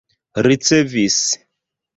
ricevis 0.45 1.23